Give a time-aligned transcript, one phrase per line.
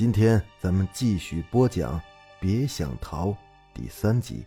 [0.00, 2.00] 今天咱们继续播讲
[2.40, 3.28] 《别想逃》
[3.74, 4.46] 第三集。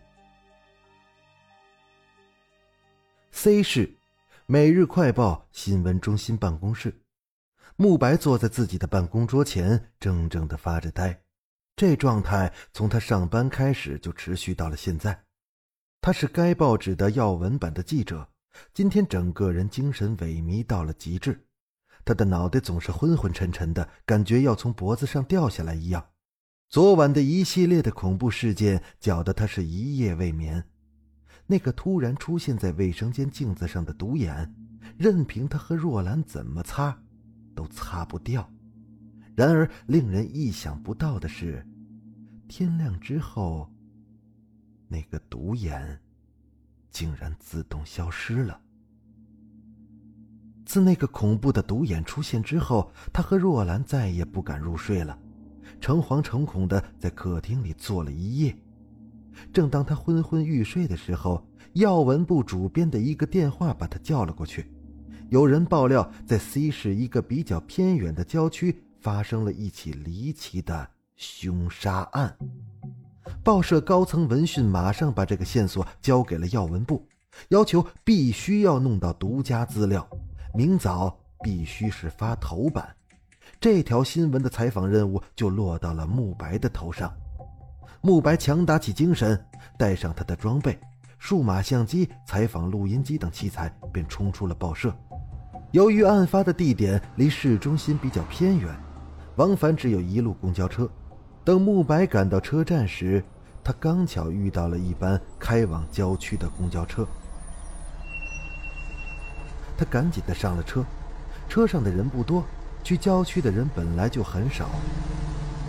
[3.30, 3.86] C 市，
[4.46, 6.92] 《每日快报》新闻中心办公室，
[7.76, 11.22] 慕白坐在自己的办公桌前，怔怔的发着呆。
[11.76, 15.22] 这状态从他上班开始就持续到了现在。
[16.00, 18.28] 他是该报纸的要闻版的记者，
[18.72, 21.46] 今天整个人精神萎靡到了极致。
[22.04, 26.04] 他的脑袋总是昏昏沉沉的，感觉要从脖子上掉下来一样。
[26.68, 30.64] 昨晚的一系列的恐怖事件搅得他是一夜未眠。
[31.46, 34.54] 那个突然出现在卫生间镜子上的独眼，
[34.96, 36.98] 任凭他和若兰怎么擦，
[37.54, 38.50] 都擦不掉。
[39.36, 41.66] 然而，令人意想不到的是，
[42.48, 43.70] 天亮之后，
[44.88, 46.00] 那个独眼
[46.90, 48.60] 竟然自动消失了。
[50.64, 55.18] 自那个恐怖的独眼出现之后，他和若兰再也不敢入睡了，
[55.80, 58.56] 诚惶诚恐的在客厅里坐了一夜。
[59.52, 64.72] 正当他昏昏欲睡的时候，要闻部主编的一个电话把他叫了过去。
[65.28, 72.36] 有人爆料，在 C 市一个比较偏远的郊区发生了一起离奇的凶杀案。
[73.42, 77.06] 报社高层闻讯，马上把这个线索交给了要闻部，
[77.48, 80.08] 要求必须要弄到独家资料。
[80.56, 82.88] 明早必须是发头版，
[83.60, 87.12] 这条新闻的采访任务就落到了慕白的头上。
[88.00, 89.44] 慕白强打起精神，
[89.76, 90.78] 带上他的装备、
[91.18, 94.94] 数码相机、采访录音机等器材，便冲出了报社。
[95.72, 98.72] 由于案发的地点离市中心比较偏远，
[99.34, 100.88] 往返只有一路公交车。
[101.42, 103.24] 等慕白赶到车站时，
[103.64, 107.04] 他刚巧遇到了一班开往郊区的公交车。
[109.76, 110.84] 他赶紧的上了车，
[111.48, 112.44] 车上的人不多，
[112.82, 114.68] 去郊区的人本来就很少。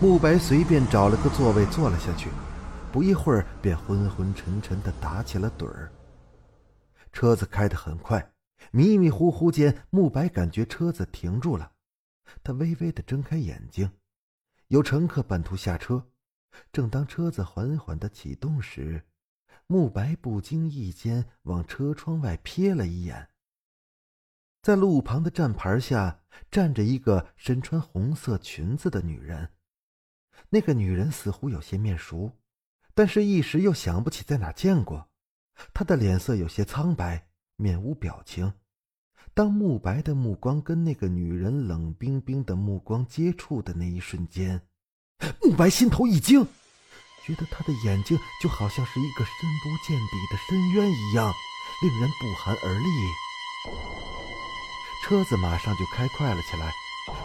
[0.01, 2.29] 慕白随便找了个座位坐了下去，
[2.91, 5.91] 不一会儿便昏昏沉沉的打起了盹儿。
[7.11, 8.33] 车子开得很快，
[8.71, 11.72] 迷迷糊糊间，慕白感觉车子停住了，
[12.43, 13.89] 他微微的睁开眼睛，
[14.67, 16.03] 有乘客半途下车。
[16.72, 19.03] 正当车子缓缓的启动时，
[19.67, 23.29] 慕白不经意间往车窗外瞥了一眼。
[24.65, 29.51] 在路旁的站牌下站着一个身穿红色裙子的女人，
[30.49, 32.31] 那个女人似乎有些面熟，
[32.95, 35.07] 但是一时又想不起在哪见过。
[35.71, 37.27] 她的脸色有些苍白，
[37.57, 38.51] 面无表情。
[39.35, 44.59] 当慕白的目光跟那个女人冷冰冰的目光接触的那一瞬间，
[45.43, 46.43] 慕白心头一惊，
[47.23, 51.31] 觉得她的眼睛就好像是一个深不见底的深渊一样，
[51.83, 54.14] 令人不寒而栗。
[55.07, 56.73] 车子马上就开快了起来，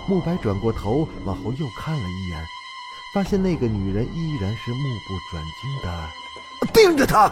[0.06, 2.44] 慕白转过头往后又看了一眼，
[3.14, 7.30] 发现那个女人依然是目不转睛的盯着他。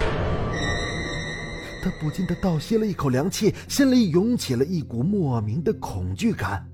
[1.83, 6.67] 他不禁的倒吸了一口凉气，心里涌起了一股莫名的恐惧感。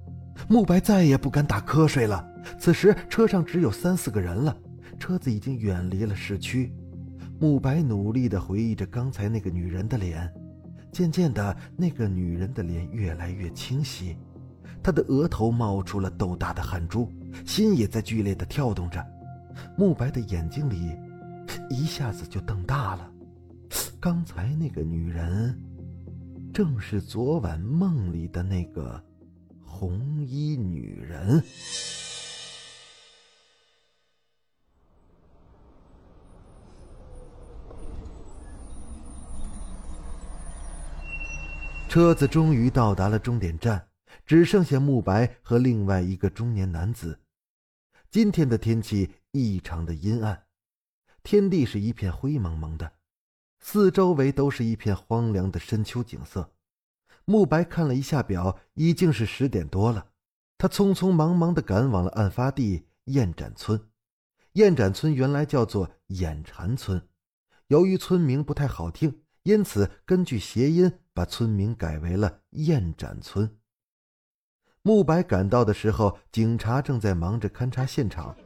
[0.49, 2.25] 慕白再也不敢打瞌睡了。
[2.61, 4.56] 此时车上只有三四个人了，
[5.01, 6.73] 车子已经远离了市区。
[7.41, 10.33] 慕白努力的回忆着刚才那个女人的脸。
[10.94, 14.16] 渐渐的，那个女人的脸越来越清晰，
[14.81, 17.10] 她的额头冒出了豆大的汗珠，
[17.44, 19.05] 心也在剧烈的跳动着。
[19.77, 20.97] 慕白的眼睛里
[21.69, 23.10] 一下子就瞪大了。
[23.99, 25.60] 刚才那个女人，
[26.53, 29.03] 正是昨晚梦里的那个
[29.65, 31.43] 红衣女人。
[41.94, 43.87] 车子终于到达了终点站，
[44.26, 47.20] 只剩下慕白和另外一个中年男子。
[48.11, 50.46] 今天的天气异常的阴暗，
[51.23, 52.94] 天地是一片灰蒙蒙的，
[53.61, 56.50] 四周围都是一片荒凉的深秋景色。
[57.26, 60.08] 慕白看了一下表，已经是十点多了。
[60.58, 63.81] 他匆匆忙忙的赶往了案发地燕展村。
[64.55, 67.06] 燕展村原来叫做眼馋村，
[67.69, 69.20] 由于村名不太好听。
[69.44, 73.49] 因此，根据谐音，把村名改为了燕展村。
[74.82, 78.37] 慕白赶到的时候，警察正在忙着勘察现场，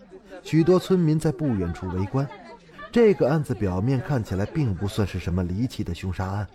[0.45, 2.29] 许多村民在不远处围观。
[2.93, 6.47] 这个案子表面看起来并不算是什么离奇的凶杀案，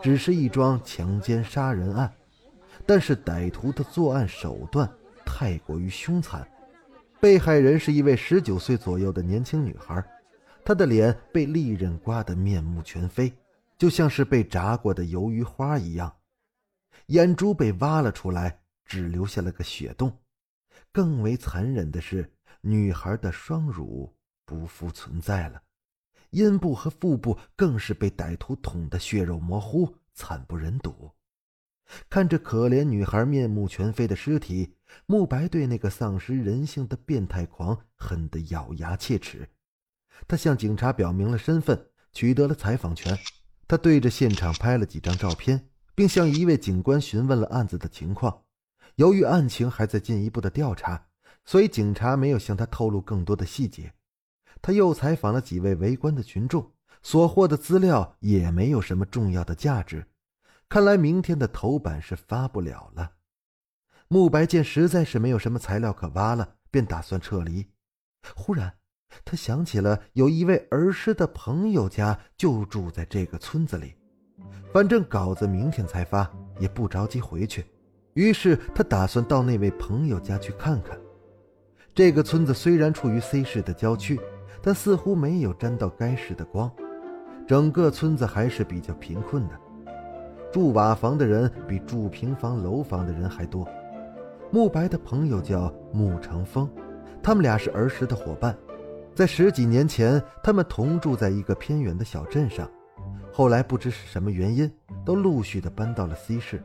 [0.00, 2.12] 只是一桩强奸杀人案。
[2.86, 4.88] 但是歹徒的作案手段
[5.24, 6.46] 太过于凶残，
[7.20, 10.04] 被害人是一位十九岁左右的年轻女孩，
[10.64, 13.32] 她的脸被利刃刮得面目全非，
[13.82, 16.18] 就像是被炸过的鱿鱼花一样，
[17.06, 18.60] 眼珠被挖了出来。
[18.84, 20.20] 只留下了个血洞，
[20.92, 24.14] 更为残忍的是，女孩的双乳
[24.44, 25.60] 不复存在了，
[26.30, 31.10] 阴部和腹部更是被歹徒捅得血肉模糊，惨不忍睹。
[32.08, 34.76] 看着可怜女孩面目全非的尸体，
[35.06, 39.48] 慕白对那个丧失人性的变态狂恨得咬牙切齿。
[40.28, 43.18] 他向警察表明了身份，取得了采访权。
[43.72, 48.42] 他对着现场拍了几张照片，并向一位警官询问了案子的情况。
[48.96, 51.06] 由于案情还在进一步的调查，
[51.46, 53.94] 所以警察没有向他透露更多的细节。
[54.60, 56.70] 他又采访了几位围观的群众，
[57.02, 60.06] 所获的资料也没有什么重要的价值。
[60.68, 63.12] 看来明天的头版是发不了了。
[64.08, 67.66] 慕白见实在是没有什么材料可挖了，便打算撤离。
[68.36, 68.74] 忽然，
[69.24, 73.94] 他想起了有一位儿时的朋友家就住在这个村子里，
[74.72, 77.64] 反正稿子明天才发，也不着急回去。
[78.14, 80.98] 于是他打算到那位朋友家去看看。
[81.94, 84.20] 这个村子虽然处于 C 市的郊区，
[84.62, 86.70] 但似乎没有沾到该市的光。
[87.46, 89.60] 整个村子还是比较贫困的，
[90.52, 93.66] 住瓦房的人比住平房楼房的人还多。
[94.50, 96.70] 慕白的朋友叫慕成风，
[97.22, 98.56] 他们俩是儿时的伙伴，
[99.14, 102.66] 在十几年前，他们同住在一个偏远的小镇上，
[103.30, 104.70] 后来不知是什么原因，
[105.04, 106.62] 都陆续的搬到了 C 市。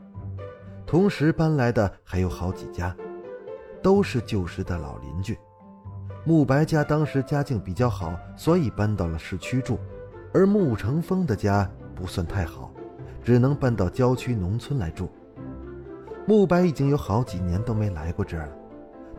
[0.86, 2.96] 同时搬来的还有好几家，
[3.84, 5.38] 都是旧时的老邻居。
[6.24, 9.76] 慕白家当时家境比较好，所以搬到了市区住；
[10.34, 12.72] 而慕成风的家不算太好，
[13.24, 15.10] 只能搬到郊区农村来住。
[16.26, 18.54] 慕白已经有好几年都没来过这儿了。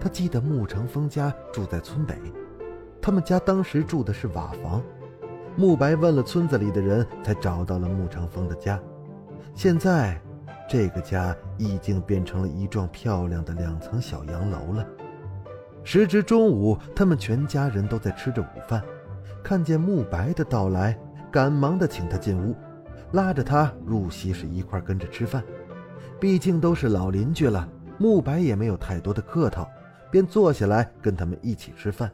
[0.01, 2.15] 他记得慕成风家住在村北，
[3.01, 4.83] 他们家当时住的是瓦房。
[5.57, 8.81] 慕白问了村子里的人，才找到了慕长风的家。
[9.55, 10.21] 现在。
[10.71, 14.87] 这个家已经变成了一幢漂亮的两层小洋楼了。
[15.83, 18.83] 时值中午，他们全家人都在吃着午饭，
[19.43, 20.95] 看见慕白的到来，
[21.33, 22.55] 赶忙的请他进屋，
[23.13, 25.43] 拉着他入席室一块跟着吃饭。
[26.21, 27.67] 毕竟都是老邻居了，
[27.97, 29.67] 慕白也没有太多的客套，
[30.11, 32.13] 便坐下来跟他们一起吃饭。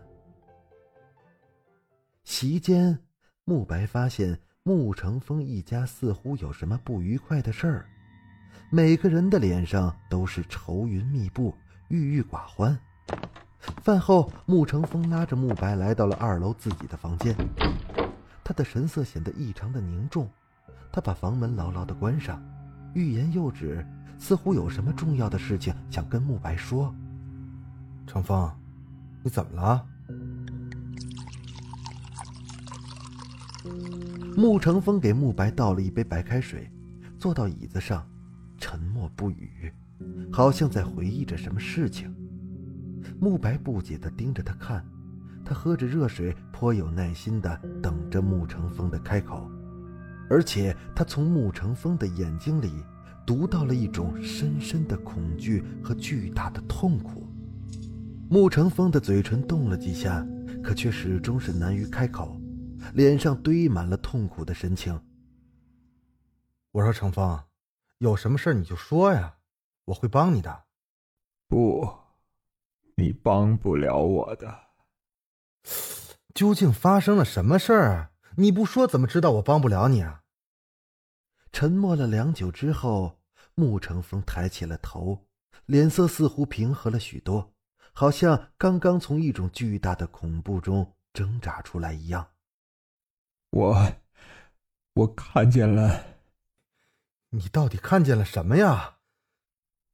[2.24, 2.98] 席间，
[3.44, 7.86] 慕白发现慕成风一家似乎有什么不愉快的事儿。
[8.70, 11.54] 每个人的脸上都是愁云密布、
[11.88, 12.76] 郁郁寡欢。
[13.82, 17.36] 饭后，慕成风拉着慕白来到了二楼自己的房间，
[18.42, 20.28] 他的神色显得异常的凝重。
[20.90, 22.42] 他把房门牢牢的关上，
[22.94, 23.86] 欲言又止，
[24.18, 26.92] 似乎有什么重要的事情想跟慕白说。
[28.06, 28.50] 成风，
[29.22, 29.86] 你怎么了？
[34.36, 36.70] 穆成风给慕白倒了一杯白开水，
[37.18, 38.06] 坐到椅子上。
[38.56, 39.70] 沉默不语，
[40.32, 42.14] 好像在回忆着什么事情。
[43.20, 44.82] 慕白不解地盯着他看，
[45.44, 49.50] 他喝着热水，颇有耐心地等着穆成风的开口，
[50.30, 52.72] 而且他从穆成风的眼睛里
[53.26, 57.26] 读到了一种深深的恐惧和巨大的痛苦。
[58.30, 60.26] 穆成风的嘴唇动了几下，
[60.62, 62.40] 可却始终是难于开口，
[62.92, 65.00] 脸上堆满了痛苦的神情。
[66.72, 67.42] 我说：“程峰。”
[67.98, 69.36] 有什么事你就说呀，
[69.86, 70.64] 我会帮你的。
[71.48, 71.88] 不，
[72.96, 74.52] 你帮不了我的。
[76.34, 78.10] 究竟发生了什么事儿啊？
[78.36, 80.24] 你不说怎么知道我帮不了你啊？
[81.52, 83.20] 沉默了良久之后，
[83.54, 85.26] 穆成风抬起了头，
[85.64, 87.54] 脸色似乎平和了许多，
[87.92, 92.33] 好像刚刚从一种巨大的恐怖中挣扎出来一样。
[93.54, 93.92] 我，
[94.94, 96.02] 我看见了。
[97.30, 98.96] 你到底看见了什么呀？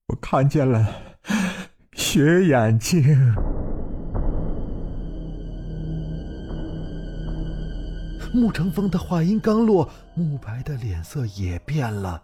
[0.07, 0.89] 我看见了
[1.93, 3.05] 血眼睛。
[8.33, 12.23] 沐成风的话音刚落，慕白的脸色也变了。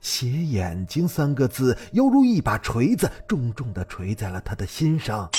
[0.00, 5.30] 血眼睛三个字犹如一把锤子，重重的锤在了他的心上。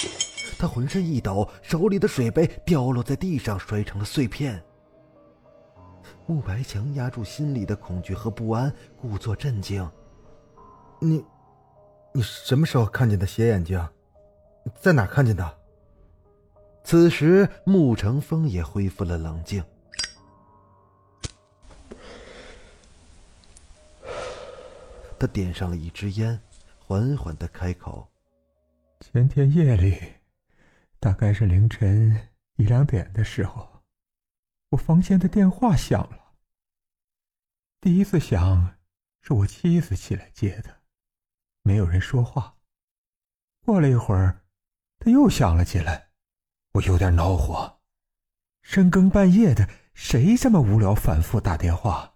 [0.57, 4.63] 他浑身一抖，手里的水杯掉落在地上，摔成了碎片。
[6.25, 9.89] 慕白强压住心里的恐惧和不安，故作镇静。
[10.99, 11.23] 你，
[12.13, 13.87] 你什么时候看见的斜眼睛？
[14.79, 15.57] 在哪看见的？
[16.83, 19.63] 此时，沐成风也恢复了冷静。
[25.19, 26.39] 他点上了一支烟，
[26.79, 28.07] 缓缓的开口
[28.99, 29.95] ：“前天夜里，
[30.99, 32.17] 大概是凌晨
[32.55, 33.67] 一两点的时候，
[34.71, 36.35] 我房间的电话响了。
[37.81, 38.77] 第一次响，
[39.21, 40.81] 是我妻子起来接的，
[41.61, 42.57] 没有人说话。
[43.65, 44.45] 过了一会儿，
[44.99, 46.11] 他又响了起来，
[46.73, 47.81] 我有点恼火。
[48.61, 52.15] 深更半夜的，谁这么无聊，反复打电话，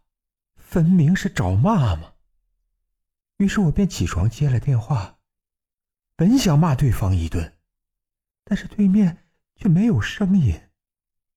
[0.55, 2.13] 分明是找骂嘛！”
[3.38, 5.19] 于是我便起床接了电话，
[6.15, 7.57] 本想骂对方一顿，
[8.45, 10.64] 但是对面却没有声音。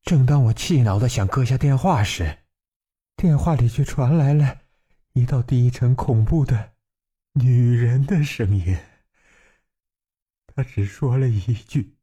[0.03, 2.39] 正当我气恼的想割下电话时，
[3.17, 4.61] 电话里却传来了
[5.13, 6.73] 一道低沉恐怖的
[7.33, 8.77] 女人的声音。
[10.47, 11.99] 她只说了一句，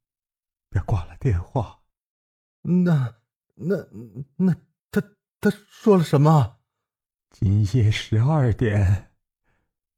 [0.69, 1.79] 便挂了电话。
[2.61, 3.15] 那、
[3.55, 3.87] 那、
[4.37, 4.55] 那
[4.91, 5.01] 他
[5.41, 6.57] 他说了什么？
[7.31, 9.11] 今夜十二点。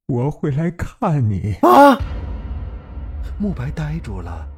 [0.08, 2.00] 我会来看你啊！
[3.38, 4.50] 慕白呆住了，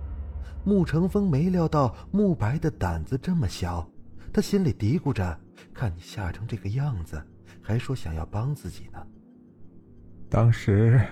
[0.69, 3.89] 穆成风没料到慕白的胆子这么小，
[4.31, 5.35] 他心里嘀咕着：
[5.73, 7.19] 看你吓成这个样子，
[7.59, 9.01] 还说想要帮自己呢。
[10.29, 11.03] 当时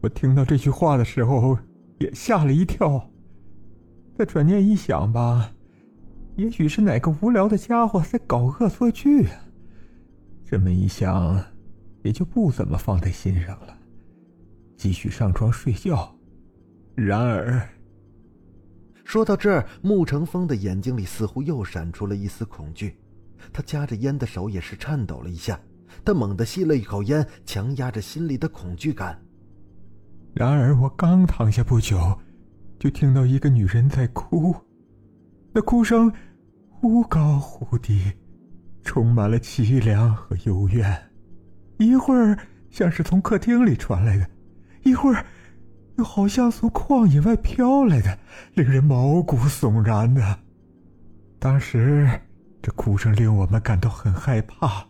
[0.00, 1.56] 我听到这句话的时候，
[2.00, 3.08] 也吓了一跳。
[4.18, 5.52] 再转念一想吧，
[6.34, 9.28] 也许是哪个无聊的家伙在搞恶作剧。
[10.44, 11.40] 这么一想。
[12.04, 13.74] 也就不怎么放在心上了，
[14.76, 16.14] 继续上床睡觉。
[16.94, 17.66] 然而，
[19.04, 22.98] 说到这儿，穆成风的眼睛里似乎又闪出了一丝恐惧，
[23.52, 25.60] 他夹着烟的手也是颤抖了一下。
[26.04, 29.16] 他猛地吸了一口烟，强压着心里的恐惧感。
[30.32, 32.18] 然而，我刚躺下不久，
[32.80, 34.56] 就听到一个女人在哭，
[35.52, 36.12] 那哭声
[36.68, 38.10] 忽高忽低，
[38.82, 41.10] 充满了凄凉和幽怨。
[41.78, 42.36] 一会儿
[42.70, 44.28] 像是从客厅里传来的，
[44.82, 45.24] 一会儿
[45.96, 48.18] 又好像从旷野外飘来的，
[48.54, 50.38] 令人毛骨悚然的。
[51.38, 52.08] 当时
[52.62, 54.86] 这哭声令我们感到很害怕，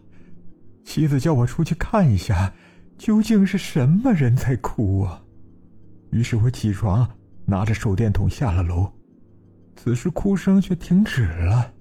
[0.84, 2.52] 妻子叫我出去看一下，
[2.96, 5.20] 究竟是什么人在哭啊？
[6.10, 7.08] 于是我起床，
[7.44, 8.90] 拿着手电筒下了楼。
[9.76, 11.72] 此时哭声却停止了，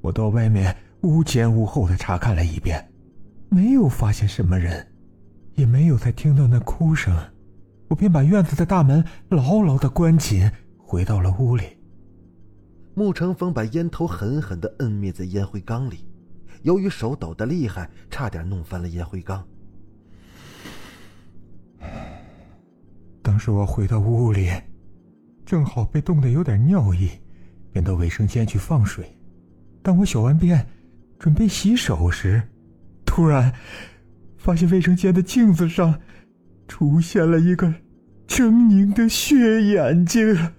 [0.00, 2.86] 我到外面屋前屋后的查看了一遍。
[3.48, 4.86] 没有发现什么人，
[5.54, 7.16] 也没有再听到那哭声，
[7.88, 11.64] 我便把院子的大门牢牢的关紧，回到了屋里。
[12.94, 16.06] 穆成风把烟头狠狠的摁灭在烟灰缸里，
[16.62, 19.44] 由于手抖得厉害，差点弄翻了烟灰缸。
[23.20, 24.50] 当时我回到屋里，
[25.44, 27.10] 正好被冻得有点尿意，
[27.72, 29.18] 便到卫生间去放水。
[29.82, 30.66] 当我小完便，
[31.18, 32.40] 准备洗手时，
[33.04, 33.52] 突然，
[34.36, 35.98] 发现卫生间的镜子上
[36.66, 37.66] 出现了一个
[38.28, 40.52] 狰狞的血眼睛。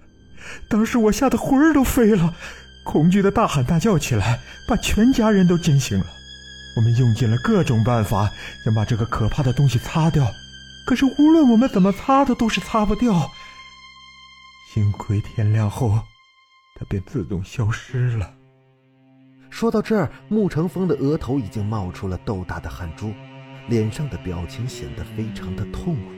[0.68, 2.34] 当时我吓得魂儿都飞了，
[2.84, 6.06] 恐惧的大喊大叫起来，把全家人都惊醒了。
[6.76, 8.30] 我们用尽了各种办法，
[8.64, 10.30] 想把这个可怕的东西擦掉，
[10.86, 13.30] 可是无论我们怎么擦，它都是擦不掉。
[14.72, 15.98] 幸亏天亮后，
[16.78, 18.30] 它便自动消失了。
[19.48, 23.12] 说到这儿，穆成风的额头已经冒出了豆大的汗珠，
[23.68, 26.10] 脸上的表情显得非常的痛苦。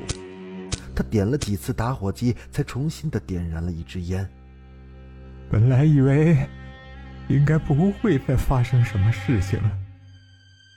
[0.94, 4.28] 他点了几次打火机，才重新的点燃了一支烟。
[5.50, 6.36] 本来以为
[7.28, 9.70] 应该不会再发生什么事情了，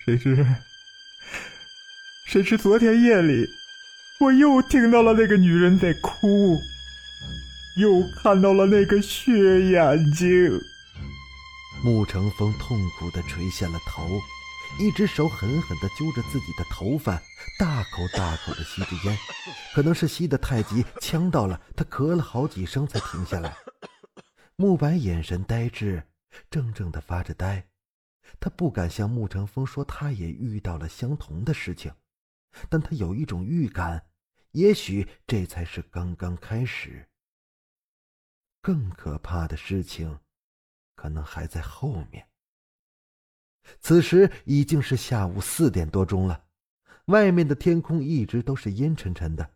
[0.06, 0.46] 谁知
[2.28, 3.46] 谁知昨天夜里，
[4.20, 6.58] 我又听到了那个女人在哭，
[7.78, 9.32] 又看到了那个血
[9.72, 10.28] 眼睛。
[11.84, 14.22] 沐成风痛苦的垂下了头，
[14.80, 17.22] 一只手狠狠地揪着自己的头发，
[17.60, 19.18] 大口大口地吸着烟。
[19.74, 23.56] 可能是吸得太急，呛到了，他咳了好几声才停下来。
[24.56, 26.04] 慕白眼神呆滞，
[26.50, 27.68] 怔怔地发着呆。
[28.40, 31.94] 他不敢向沐长风说他也遇到了相同的事情，
[32.70, 34.08] 但他有一种预感，
[34.52, 37.08] 也许这才是刚刚开始。
[38.62, 40.20] 更可怕的事情。
[40.94, 42.28] 可能还在后面。
[43.80, 46.44] 此时已经是下午四点多钟了，
[47.06, 49.50] 外面的天空一直都是阴沉沉的。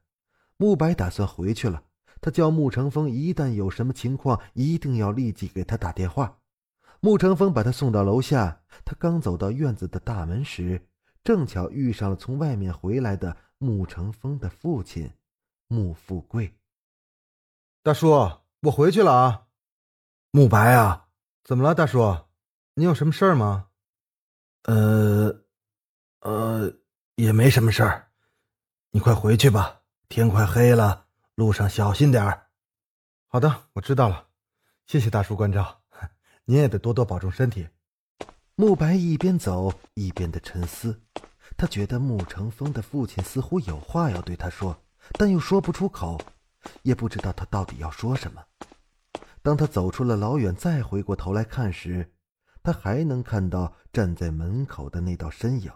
[0.58, 1.84] 慕白打算回去了，
[2.22, 6.40] 他叫慕成风，一旦有什么情况，一定要立即给他打电话。
[7.02, 10.82] 慕成风把他送到楼下，他刚走到院子的大门时，
[11.24, 15.12] 正巧遇上了从外面回来的慕成风的父亲，
[15.68, 16.54] 慕富贵。
[17.84, 18.10] 大叔，
[18.62, 19.48] 我回去了啊。
[20.32, 21.08] 慕白啊，
[21.44, 22.26] 怎么了，大叔？
[22.74, 23.68] 你有什么事儿吗？
[24.66, 25.36] 呃，
[26.22, 26.74] 呃，
[27.16, 28.08] 也没什么事儿。
[28.92, 31.06] 你快回去吧，天快黑了，
[31.36, 32.48] 路上小心点儿。
[33.28, 34.28] 好的，我知道了。
[34.88, 35.82] 谢谢大叔关照，
[36.46, 37.68] 您也得多多保重身体。
[38.56, 41.02] 慕白一边走一边的沉思，
[41.58, 44.76] 他觉得慕成风的父亲似乎有话要对他说，
[45.14, 46.20] 但又说不出口，
[46.82, 48.44] 也不知道他到底要说什么。
[49.44, 52.15] 当他走出了老远，再回过头来看时，
[52.66, 55.72] 他还能看到站在门口的那道身影。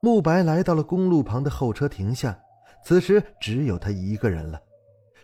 [0.00, 2.40] 慕白来到了公路旁的候车亭下，
[2.82, 4.58] 此时只有他一个人了。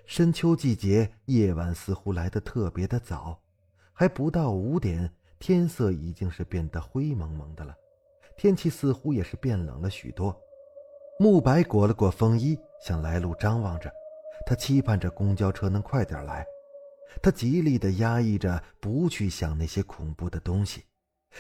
[0.05, 3.41] 深秋季节，夜晚似乎来得特别的早，
[3.95, 7.75] 还不到五点，天色已经是变得灰蒙蒙的了，
[8.37, 10.39] 天气似乎也是变冷了许多。
[11.19, 13.91] 慕白裹了裹风衣，向来路张望着，
[14.45, 16.47] 他期盼着公交车能快点来。
[17.23, 20.85] 他极力的压抑着，不去想那些恐怖的东西，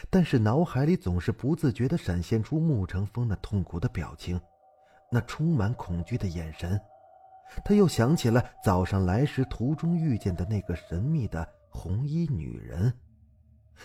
[0.08, 4.40] 但是脑海里总是不自觉的闪现出穆成风那痛苦的表情，
[5.10, 6.80] 那充满恐惧的眼神。
[7.64, 12.92] 他又想起了早上来时途中遇见的那个神秘的红衣女人，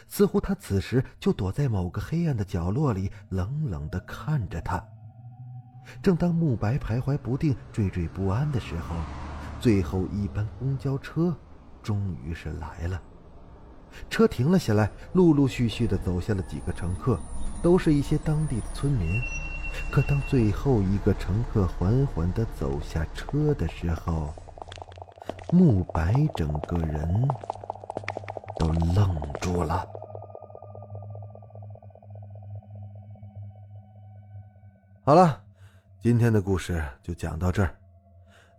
[0.08, 4.84] 似乎她此时就躲在某个黑暗的角落里，冷冷的看着他。
[6.02, 8.96] 正当慕白徘徊不定、惴惴不安的时候，
[9.60, 11.38] 最后一班公交车。
[11.84, 13.02] 终于是来了，
[14.10, 17.20] 车停了下来，陆陆续续的走下了几个乘客，
[17.62, 19.20] 都是一些当地的村民。
[19.90, 24.34] 可当最后一个乘客缓缓的走下车的时候，
[25.52, 27.28] 慕白整个人
[28.60, 29.88] 都愣住了。
[35.04, 35.42] 好了，
[36.00, 37.74] 今天的故事就讲到这儿，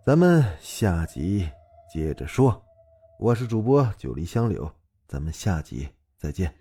[0.05, 1.49] 咱们下集
[1.91, 2.61] 接着说。
[3.19, 4.69] 我是主播九黎香柳，
[5.07, 6.53] 咱们下集再见。